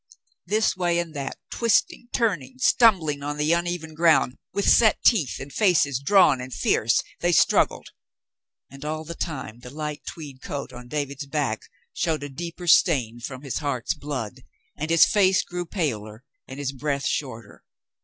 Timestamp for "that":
1.13-1.37